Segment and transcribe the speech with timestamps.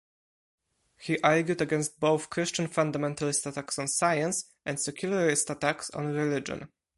[0.97, 6.69] He argued against both Christian fundamentalist attacks on science and secularist attacks on religion.